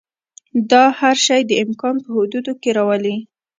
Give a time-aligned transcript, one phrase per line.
[0.71, 3.15] دا هر شی د امکان په حدودو کې راولي.